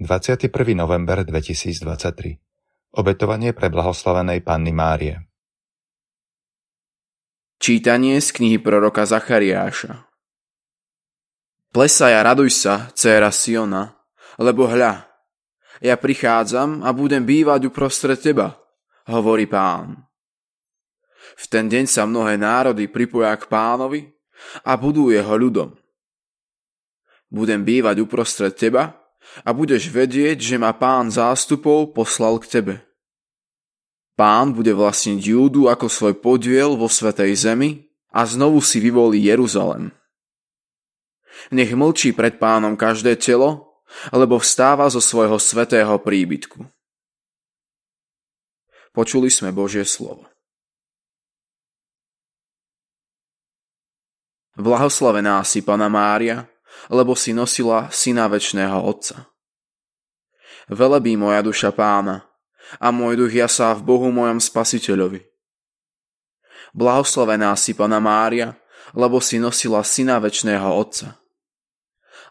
[0.00, 0.48] 21.
[0.72, 2.40] november 2023
[2.96, 5.20] Obetovanie pre blahoslavenej Panny Márie
[7.60, 10.08] Čítanie z knihy proroka Zachariáša
[11.76, 13.92] Plesaj a raduj sa, dcéra Siona,
[14.40, 15.04] lebo hľa,
[15.84, 18.56] ja prichádzam a budem bývať uprostred teba,
[19.12, 20.08] hovorí pán.
[21.36, 24.08] V ten deň sa mnohé národy pripoja k pánovi
[24.64, 25.76] a budú jeho ľudom.
[27.28, 29.01] Budem bývať uprostred teba
[29.42, 32.74] a budeš vedieť, že ma pán zástupov poslal k tebe.
[34.12, 39.88] Pán bude vlastniť Júdu ako svoj podiel vo Svetej Zemi a znovu si vyvolí Jeruzalem.
[41.48, 43.80] Nech mlčí pred pánom každé telo,
[44.12, 46.64] lebo vstáva zo svojho svetého príbytku.
[48.92, 50.28] Počuli sme Božie slovo.
[54.52, 56.44] Blahoslavená si Pana Mária,
[56.88, 59.28] lebo si nosila syna väčšného Otca.
[60.70, 62.24] Velebí moja duša pána
[62.80, 65.20] a môj duch jasá v Bohu mojom spasiteľovi.
[66.72, 68.56] Blahoslavená si Pana Mária,
[68.96, 71.20] lebo si nosila syna väčšného Otca.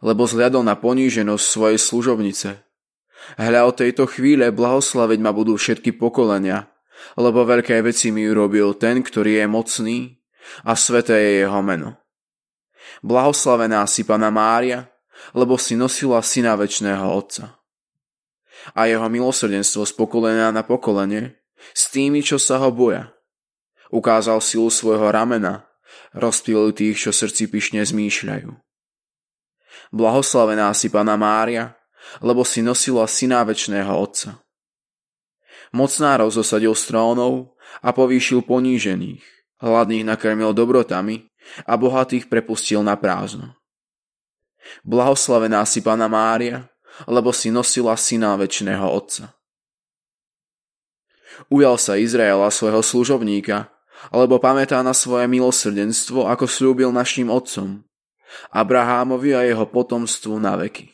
[0.02, 2.50] Lebo zliadol na poníženosť svojej služobnice.
[3.38, 6.74] Hľa od tejto chvíle blahoslaveť ma budú všetky pokolenia,
[7.22, 9.98] lebo veľké veci mi urobil ten, ktorý je mocný
[10.66, 12.01] a sveté je jeho meno.
[13.02, 14.90] Blahoslavená si Pana Mária,
[15.34, 17.58] lebo si nosila syna väčšného Otca.
[18.78, 21.38] A jeho milosrdenstvo z pokolenia na pokolenie
[21.74, 23.14] s tými, čo sa ho boja.
[23.90, 25.68] Ukázal silu svojho ramena,
[26.14, 28.50] rozptýlil tých, čo srdci pyšne zmýšľajú.
[29.92, 31.76] Blahoslavená si Pana Mária,
[32.24, 34.40] lebo si nosila syna väčšného Otca.
[35.72, 39.24] Mocnárov zosadil strónov a povýšil ponížených,
[39.64, 41.31] hladných nakrmil dobrotami
[41.66, 43.56] a bohatých prepustil na prázdno.
[44.86, 46.70] Blahoslavená si Pana Mária,
[47.10, 49.34] lebo si nosila syna väčšného Otca.
[51.50, 53.72] Ujal sa Izraela svojho služobníka,
[54.10, 57.86] alebo pamätá na svoje milosrdenstvo, ako slúbil našim otcom,
[58.50, 60.90] Abrahámovi a jeho potomstvu na veky.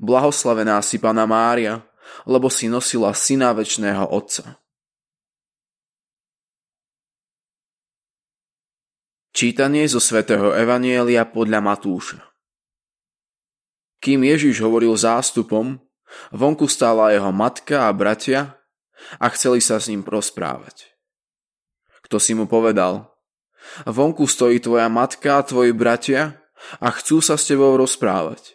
[0.00, 1.84] Blahoslavená si Pana Mária,
[2.24, 4.61] lebo si nosila syna väčšného Otca.
[9.42, 12.22] Čítanie zo svätého Evanielia podľa Matúša
[13.98, 15.82] Kým Ježiš hovoril zástupom,
[16.30, 18.54] vonku stála jeho matka a bratia
[19.18, 20.94] a chceli sa s ním prosprávať.
[22.06, 23.10] Kto si mu povedal,
[23.82, 26.38] vonku stojí tvoja matka a tvoji bratia
[26.78, 28.54] a chcú sa s tebou rozprávať.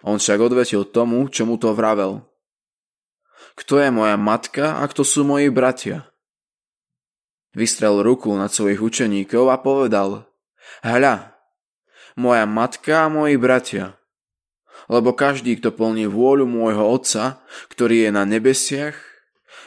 [0.00, 2.24] On však odvetil tomu, čo mu to vravel.
[3.60, 6.08] Kto je moja matka a kto sú moji bratia?
[7.52, 10.24] Vystrel ruku nad svojich učeníkov a povedal
[10.80, 11.36] Hľa,
[12.16, 13.96] moja matka a moji bratia.
[14.88, 18.96] Lebo každý, kto plní vôľu môjho Otca, ktorý je na nebesiach,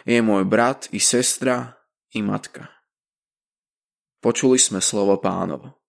[0.04, 1.78] je môj brat i sestra
[2.14, 2.70] i matka.
[4.20, 5.85] Počuli sme slovo pánovo.